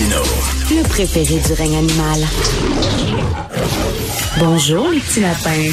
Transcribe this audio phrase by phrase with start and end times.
[0.00, 0.22] Martineau.
[0.70, 2.20] Le préféré du règne animal.
[4.38, 5.70] Bonjour, les petits lapins.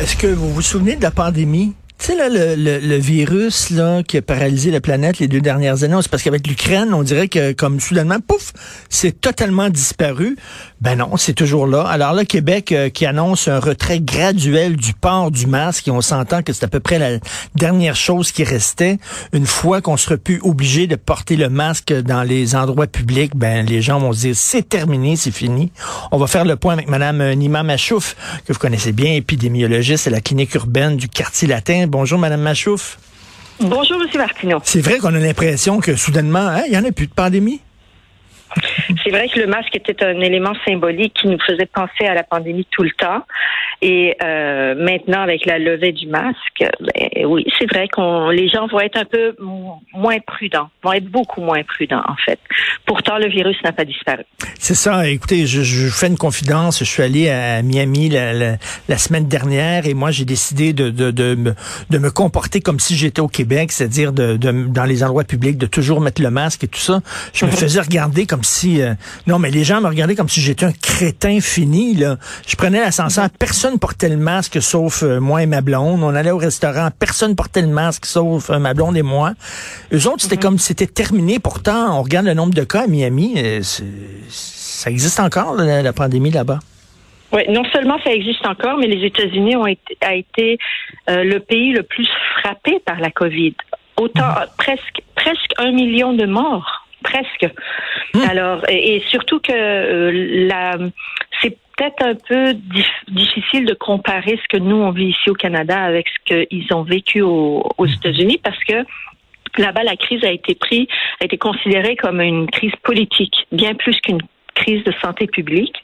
[0.00, 1.74] Est-ce que vous vous souvenez de la pandémie?
[2.10, 6.10] Sais, là, le, virus là, qui a paralysé la planète les deux dernières années, c'est
[6.10, 8.52] parce qu'avec l'Ukraine, on dirait que comme soudainement, pouf,
[8.88, 10.36] c'est totalement disparu.
[10.80, 11.82] Ben non, c'est toujours là.
[11.82, 16.00] Alors là, Québec euh, qui annonce un retrait graduel du port du masque, et on
[16.00, 17.18] s'entend que c'est à peu près la
[17.54, 18.98] dernière chose qui restait.
[19.32, 23.64] Une fois qu'on sera plus obligé de porter le masque dans les endroits publics, ben
[23.64, 25.70] les gens vont se dire c'est terminé, c'est fini.
[26.10, 28.16] On va faire le point avec Madame Nima Machouf,
[28.46, 31.86] que vous connaissez bien, épidémiologiste à la clinique urbaine du quartier latin.
[32.00, 32.98] Bonjour, Madame Machouf.
[33.60, 34.58] Bonjour, Monsieur Martineau.
[34.64, 37.60] C'est vrai qu'on a l'impression que soudainement, hein, il n'y en a plus de pandémie.
[39.02, 42.22] C'est vrai que le masque était un élément symbolique qui nous faisait penser à la
[42.22, 43.24] pandémie tout le temps.
[43.82, 48.66] Et euh, maintenant, avec la levée du masque, ben, oui, c'est vrai qu'on les gens
[48.66, 49.34] vont être un peu
[49.94, 52.38] moins prudents, vont être beaucoup moins prudents en fait.
[52.84, 54.24] Pourtant, le virus n'a pas disparu.
[54.58, 55.08] C'est ça.
[55.08, 56.80] Écoutez, je, je, fais une confidence.
[56.80, 58.56] Je suis allé à Miami la, la,
[58.88, 61.54] la semaine dernière et moi, j'ai décidé de, de, de, me,
[61.88, 65.66] de me comporter comme si j'étais au Québec, c'est-à-dire de, dans les endroits publics, de
[65.66, 67.00] toujours mettre le masque et tout ça.
[67.32, 67.56] Je me mhm.
[67.56, 68.69] faisais regarder comme si...
[68.78, 68.94] Euh,
[69.26, 71.94] non, mais les gens me regardaient comme si j'étais un crétin fini.
[71.94, 72.16] Là.
[72.46, 73.30] Je prenais l'ascenseur, mhm.
[73.38, 76.02] personne portait le masque sauf euh, moi et ma blonde.
[76.02, 79.32] On allait au restaurant, personne portait le masque sauf euh, ma blonde et moi.
[79.92, 80.42] Eux autres, c'était mhm.
[80.42, 81.38] comme si c'était terminé.
[81.38, 83.34] Pourtant, on regarde le nombre de cas à Miami.
[83.62, 86.60] ça existe encore, la, pandémie là-bas.
[87.32, 90.58] Oui, non seulement ça existe encore, mais les États-Unis ont été, a été
[91.06, 93.54] le pays le plus frappé par la COVID.
[93.96, 94.46] Autant, mhm.
[94.56, 97.48] presque, presque un million de morts, presque.
[98.14, 98.22] Mhm.
[98.28, 100.76] Alors, et, surtout que la,
[101.40, 102.54] c'est peut-être un peu
[103.08, 106.82] difficile de comparer ce que nous on vit ici au Canada avec ce qu'ils ont
[106.82, 107.88] vécu aux mhm.
[107.88, 108.84] États-Unis parce que
[109.58, 110.86] là-bas la crise a été prise,
[111.20, 114.20] a été considérée comme une crise politique, bien plus qu'une
[114.54, 115.76] crise de santé publique.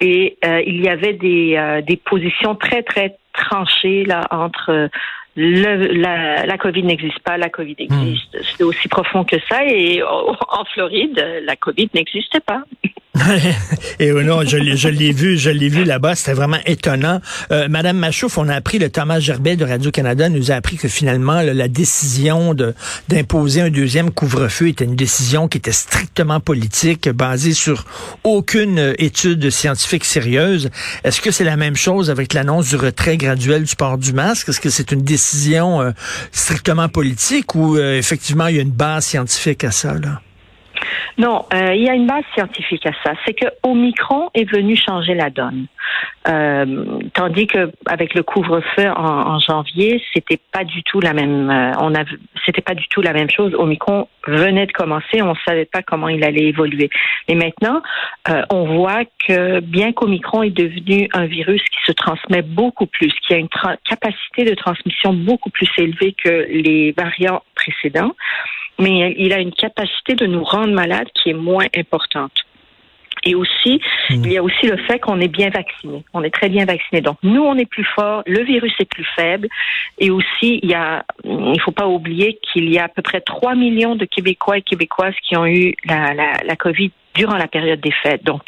[0.00, 4.90] Et euh, il y avait des, euh, des positions très très tranchées là entre
[5.40, 7.92] le, la, la, COVID n'existe pas, la COVID hmm.
[7.92, 8.38] existe.
[8.56, 9.64] C'est aussi profond que ça.
[9.64, 12.64] Et en Floride, la COVID n'existait pas.
[14.00, 17.20] Et non, je, l'ai vu, je l'ai vu là-bas, c'était vraiment étonnant.
[17.50, 20.88] Euh, Madame Machouf, on a appris, le Thomas Gerbet de Radio-Canada nous a appris que
[20.88, 22.54] finalement, la décision
[23.08, 27.84] d'imposer un deuxième couvre-feu était une décision qui était strictement politique, basée sur
[28.24, 30.70] aucune étude scientifique sérieuse.
[31.04, 34.48] Est-ce que c'est la même chose avec l'annonce du retrait graduel du port du masque?
[34.48, 35.90] Est-ce que c'est une décision euh,
[36.32, 39.88] strictement politique ou euh, effectivement il y a une base scientifique à ça?
[41.16, 43.14] Non, euh, il y a une base scientifique à ça.
[43.24, 45.66] C'est que Omicron est venu changer la donne.
[46.28, 51.50] Euh, tandis que avec le couvre-feu en, janvier, c'était pas du tout la même.
[51.50, 52.04] Euh, on a,
[52.44, 53.54] c'était pas du tout la même chose.
[53.54, 56.90] Omicron venait de commencer, on savait pas comment il allait évoluer.
[57.28, 57.80] Et maintenant,
[58.28, 63.12] euh, on voit que bien qu'Omicron est devenu un virus qui se transmet beaucoup plus,
[63.26, 63.48] qui a une
[63.88, 68.14] capacité de transmission beaucoup plus élevée que les variants précédents,
[68.78, 72.32] mais il a une capacité de nous rendre malades qui est moins importante.
[73.24, 73.80] Et aussi,
[74.10, 74.24] hmm.
[74.24, 76.04] il y a aussi le fait qu'on est bien vacciné.
[76.14, 77.00] On est très bien vacciné.
[77.00, 79.48] Donc, nous, on est plus fort, le virus est plus faible.
[79.98, 83.20] Et aussi, il y a, il faut pas oublier qu'il y a à peu près
[83.20, 87.48] 3 millions de Québécois et Québécoises qui ont eu la, la, la COVID durant la
[87.48, 88.24] période des fêtes.
[88.24, 88.42] Donc,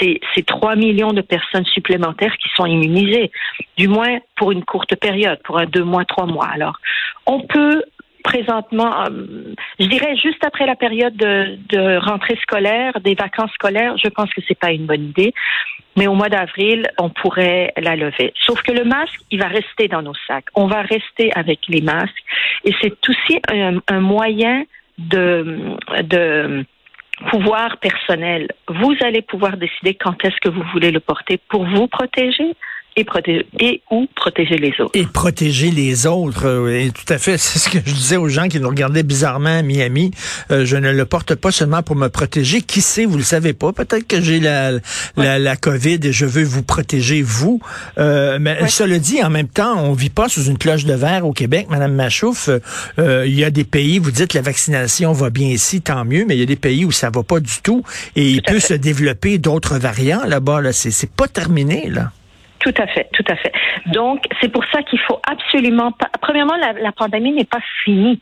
[0.00, 3.30] c'est 3 millions de personnes supplémentaires qui sont immunisées,
[3.76, 6.46] du moins pour une courte période, pour un deux mois, trois mois.
[6.46, 6.78] Alors,
[7.26, 7.82] on peut
[8.24, 14.08] présentement, euh, je dirais juste après la période de, rentrée scolaire, des vacances scolaires, je
[14.08, 15.32] pense que c'est pas une bonne idée.
[15.96, 18.32] Mais au mois d'avril, on pourrait la lever.
[18.44, 20.46] Sauf que le masque, il va rester dans nos sacs.
[20.56, 22.24] On va rester avec les masques.
[22.64, 24.64] Et c'est aussi un, moyen
[24.98, 26.64] de, de
[27.30, 28.48] pouvoir personnel.
[28.66, 32.56] Vous allez pouvoir décider quand est-ce que vous voulez le porter pour vous protéger,
[32.96, 34.90] et, protéger, et ou protéger les autres.
[34.94, 37.38] Et protéger les autres, euh, oui, tout à fait.
[37.38, 40.12] C'est ce que je disais aux gens qui nous regardaient bizarrement à Miami.
[40.50, 42.62] Euh, je ne le porte pas seulement pour me protéger.
[42.62, 43.72] Qui sait, vous le savez pas.
[43.72, 44.72] Peut-être que j'ai la,
[45.16, 47.60] la, la, COVID et je veux vous protéger, vous.
[47.98, 51.26] Euh, mais cela dit, en même temps, on vit pas sous une cloche de verre
[51.26, 52.48] au Québec, Madame Machouf.
[52.98, 56.24] Euh, il y a des pays, vous dites la vaccination va bien ici, tant mieux,
[56.26, 57.82] mais il y a des pays où ça va pas du tout.
[58.16, 60.60] Et il peut se développer d'autres variants là-bas.
[60.60, 60.72] Là.
[60.72, 62.12] C'est pas terminé, là.
[62.60, 63.52] Tout à fait, tout à fait.
[63.86, 66.08] Donc, c'est pour ça qu'il faut absolument pas.
[66.20, 68.20] Premièrement, la, la pandémie n'est pas finie.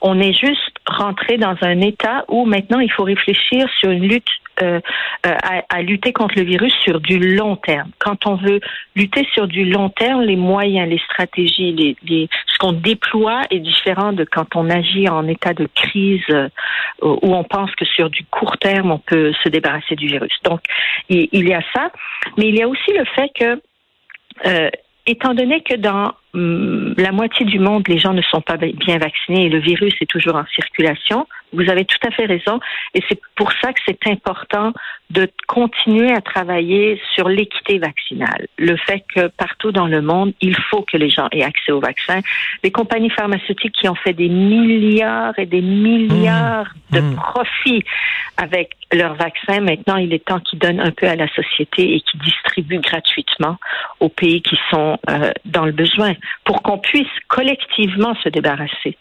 [0.00, 4.28] On est juste rentré dans un état où maintenant il faut réfléchir sur une lutte
[4.60, 4.80] euh,
[5.22, 7.90] à, à, lutter contre le virus sur du long terme.
[7.98, 8.60] Quand on veut
[8.94, 14.24] lutter sur du long terme, les moyens, les stratégies, ce qu'on déploie est différent de
[14.24, 16.48] quand on agit en état de crise euh,
[17.00, 20.34] où on pense que sur du court terme on peut se débarrasser du virus.
[20.44, 20.60] Donc
[21.08, 21.90] il, il y a ça,
[22.36, 23.62] mais il y a aussi le fait que
[24.46, 24.70] euh,
[25.06, 28.98] étant donné que dans hum, la moitié du monde, les gens ne sont pas bien
[28.98, 32.60] vaccinés et le virus est toujours en circulation, vous avez tout à fait raison.
[32.94, 34.72] Et c'est pour ça que c'est important
[35.10, 38.46] de continuer à travailler sur l'équité vaccinale.
[38.58, 41.80] Le fait que partout dans le monde, il faut que les gens aient accès au
[41.80, 42.20] vaccin.
[42.62, 46.96] Les compagnies pharmaceutiques qui ont fait des milliards et des milliards mmh.
[46.96, 47.14] de mmh.
[47.16, 47.84] profits
[48.38, 52.00] avec leurs vaccins, maintenant, il est temps qu'ils donnent un peu à la société et
[52.00, 53.56] qu'ils distribuent gratuitement
[54.00, 58.96] aux pays qui sont euh, dans le besoin pour qu'on puisse collectivement se débarrasser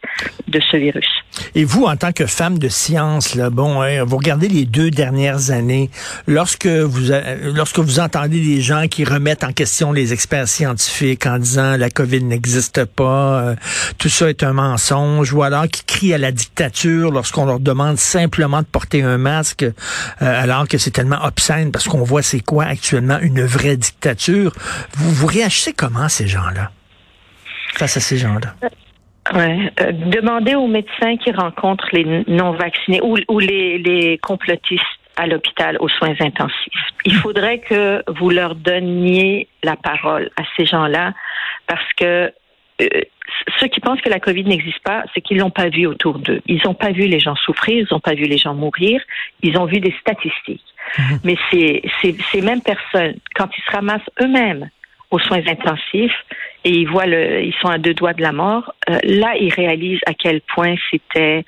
[0.47, 1.07] de ce virus.
[1.55, 4.91] Et vous, en tant que femme de science, là, bon, hein, vous regardez les deux
[4.91, 5.89] dernières années,
[6.27, 7.11] lorsque vous,
[7.55, 11.89] lorsque vous entendez des gens qui remettent en question les experts scientifiques en disant la
[11.89, 13.55] COVID n'existe pas, euh,
[13.97, 17.97] tout ça est un mensonge, ou alors qui crient à la dictature lorsqu'on leur demande
[17.97, 19.65] simplement de porter un masque,
[20.21, 24.51] euh, alors que c'est tellement obscène parce qu'on voit c'est quoi actuellement une vraie dictature.
[24.95, 26.71] Vous, vous réagissez comment ces gens-là?
[27.73, 28.53] face à ces gens-là?
[29.33, 29.71] Ouais.
[29.81, 34.83] Euh, demandez aux médecins qui rencontrent les non-vaccinés ou, les, les, complotistes
[35.17, 36.73] à l'hôpital aux soins intensifs.
[37.05, 41.13] Il faudrait que vous leur donniez la parole à ces gens-là
[41.67, 42.29] parce que euh,
[43.59, 46.41] ceux qui pensent que la COVID n'existe pas, c'est qu'ils l'ont pas vu autour d'eux.
[46.47, 49.01] Ils n'ont pas vu les gens souffrir, ils n'ont pas vu les gens mourir,
[49.41, 50.63] ils ont vu des statistiques.
[50.97, 51.19] Mhm.
[51.23, 54.69] Mais c'est ces mêmes personnes, quand ils se ramassent eux-mêmes
[55.11, 56.25] aux soins intensifs
[56.63, 58.73] et ils voient le, ils sont à deux doigts de la mort.
[58.89, 61.43] Euh, là, ils réalisent à quel point c'était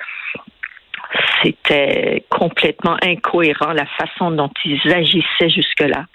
[1.44, 6.06] c'était complètement incohérent la façon dont ils agissaient jusque-là.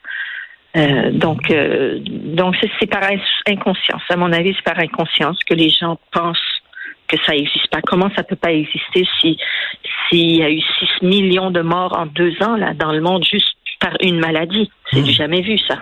[0.78, 3.02] Euh, donc, euh, donc c'est par
[3.46, 4.02] inconscience.
[4.08, 6.38] À mon avis, c'est par inconscience que les gens pensent
[7.08, 7.80] que ça n'existe pas.
[7.82, 9.38] Comment ça peut pas exister si
[10.08, 10.60] s'il y a eu
[11.00, 14.70] 6 millions de morts en deux ans là dans le monde juste par une maladie?
[14.90, 15.14] C'est du hmm.
[15.14, 15.76] jamais vu, ça.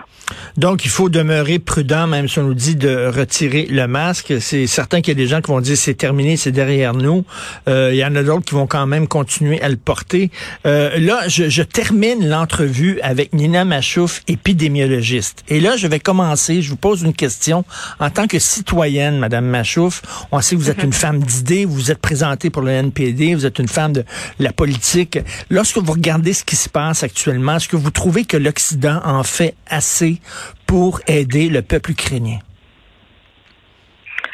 [0.57, 4.33] Donc, il faut demeurer prudent, même si on nous dit de retirer le masque.
[4.41, 7.23] C'est certain qu'il y a des gens qui vont dire c'est terminé, c'est derrière nous.
[7.69, 10.31] Euh, il y en a d'autres qui vont quand même continuer à le porter.
[10.65, 15.43] Euh, là, je, je termine l'entrevue avec Nina Machouf, épidémiologiste.
[15.47, 16.61] Et là, je vais commencer.
[16.61, 17.63] Je vous pose une question.
[17.99, 20.01] En tant que citoyenne, Madame Machouf,
[20.31, 23.45] on sait que vous êtes une femme d'idées, vous êtes présentée pour le NPD, vous
[23.45, 24.03] êtes une femme de
[24.39, 25.19] la politique.
[25.49, 29.23] Lorsque vous regardez ce qui se passe actuellement, est-ce que vous trouvez que l'Occident en
[29.23, 30.19] fait assez
[30.65, 32.39] pour aider le peuple ukrainien?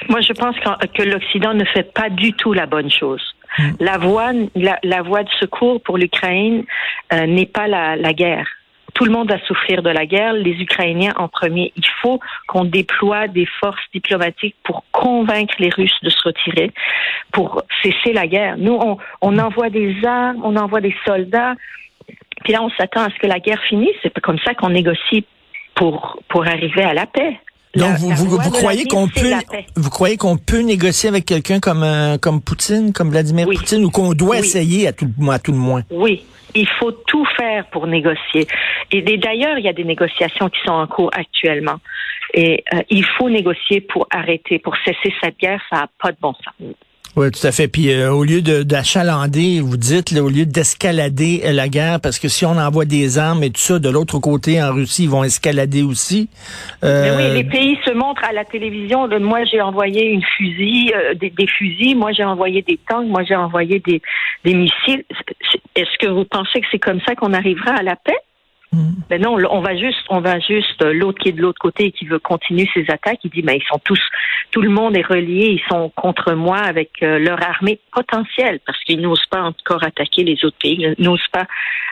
[0.10, 3.22] Moi, je pense que l'Occident ne fait pas du tout la bonne chose.
[3.58, 3.72] Hmm.
[3.80, 6.64] La voie, la, voie de secours pour l'Ukraine
[7.14, 8.48] euh, n'est pas la, la guerre.
[8.94, 11.74] Tout le monde va souffrir de la guerre, les Ukrainiens en premier.
[11.76, 16.72] Il faut qu'on déploie des forces diplomatiques pour convaincre les Russes de se retirer,
[17.32, 18.56] pour cesser la guerre.
[18.58, 21.56] Nous, on, on envoie des armes, on envoie des soldats,
[22.44, 23.96] puis là, on s'attend à ce que la guerre finisse.
[24.02, 25.26] C'est pas comme ça qu'on négocie
[25.76, 27.40] pour, pour arriver à la paix.
[27.76, 29.34] Donc vous, vous, croyez qu'on peut
[29.76, 33.90] vous croyez qu'on peut négocier avec quelqu'un comme euh, comme Poutine, comme Vladimir Poutine, ou
[33.90, 35.82] qu'on doit essayer à tout, à tout le moins?
[35.90, 36.24] Oui,
[36.54, 38.46] il faut tout faire pour négocier.
[38.92, 41.78] Et d'ailleurs, il y a des négociations qui sont en cours actuellement.
[42.36, 45.62] Et euh, il faut négocier pour arrêter, pour cesser cette guerre.
[45.72, 46.76] Ça n'a pas de bon sens.
[47.16, 47.68] Oui, tout à fait.
[47.68, 52.28] Puis euh, au lieu d'achalander, vous dites, là, au lieu d'escalader la guerre, parce que
[52.28, 55.24] si on envoie des armes et tout ça, de l'autre côté, en Russie, ils vont
[55.24, 56.28] escalader aussi.
[56.84, 57.18] Euh...
[57.18, 59.08] Mais oui, les pays se montrent à la télévision.
[59.20, 61.96] Moi, j'ai envoyé une fusil, euh, des, fusils.
[61.96, 63.08] Moi, j'ai envoyé des tanks.
[63.08, 65.04] Moi, j'ai envoyé des missiles.
[65.76, 68.18] Est-ce que vous pensez que c'est comme ça qu'on arrivera à la paix?
[69.10, 71.86] Ben non, on va juste, on va juste euh, l'autre qui est de l'autre côté
[71.86, 73.20] et qui veut continuer ses attaques.
[73.24, 74.00] Il dit, mais ben, ils sont tous,
[74.52, 78.80] tout le monde est relié, ils sont contre moi avec euh, leur armée potentielle parce
[78.84, 81.46] qu'ils n'osent pas encore attaquer les autres pays, ils n'osent pas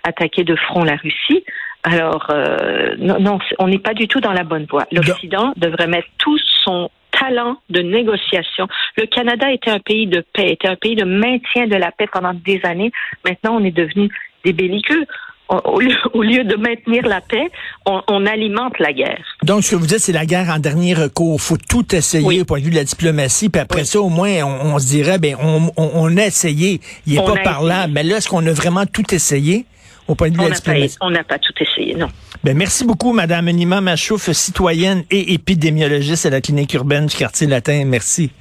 [0.04, 1.44] attaquer de front la Russie.
[1.84, 4.86] Alors euh, non, non, on n'est pas du tout dans la bonne voie.
[4.92, 8.68] L'Occident devrait mettre tout son talent de négociation.
[8.98, 12.08] Le Canada était un pays de paix, était un pays de maintien de la paix
[12.12, 12.92] pendant des années.
[13.26, 14.10] Maintenant, on est devenu
[14.44, 15.06] des belliqueux
[16.14, 17.50] au lieu, de maintenir la paix,
[17.86, 19.24] on, alimente la guerre.
[19.44, 21.36] Donc, ce que vous dites, c'est la guerre en dernier recours.
[21.36, 23.50] Il faut tout essayer au point de vue de la diplomatie.
[23.50, 26.80] Puis après ça, au moins, on, se dirait, ben, on, a essayé.
[27.06, 27.88] Il n'est pas par là.
[27.88, 29.66] Mais là, est-ce qu'on a vraiment tout essayé
[30.08, 30.98] au point de vue de la diplomatie?
[31.02, 32.08] on n'a pas tout essayé, non.
[32.44, 37.48] Ben, merci beaucoup, Madame Nima Machouf, citoyenne et épidémiologiste à la clinique urbaine du quartier
[37.48, 37.84] latin.
[37.86, 38.32] Merci.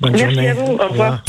[0.00, 0.72] Bonne merci à vous.
[0.72, 1.22] Au revoir.